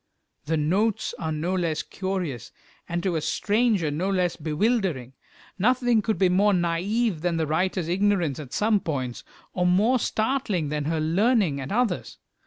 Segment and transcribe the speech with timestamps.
[0.45, 2.51] The notes are no less curious,
[2.89, 5.13] and to a stranger no less bewildering.
[5.59, 10.69] Nothing could be more naïve than the writer's ignorance at some points, or more startling
[10.69, 12.17] than her learning at others.